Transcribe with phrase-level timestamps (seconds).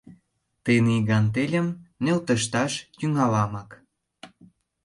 [0.63, 1.67] Тений гантельым
[2.03, 3.69] нӧлтышташ тӱҥаламак».